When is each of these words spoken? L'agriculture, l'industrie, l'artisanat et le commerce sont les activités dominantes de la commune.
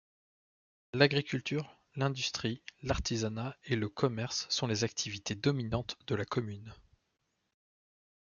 L'agriculture, 0.93 1.77
l'industrie, 1.95 2.63
l'artisanat 2.81 3.55
et 3.65 3.75
le 3.75 3.87
commerce 3.87 4.47
sont 4.49 4.65
les 4.65 4.83
activités 4.83 5.35
dominantes 5.35 5.95
de 6.07 6.15
la 6.15 6.25
commune. 6.25 6.73